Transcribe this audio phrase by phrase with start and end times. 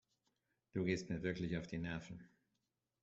[0.73, 2.27] Du gehst mir wirklich auf die Nerven.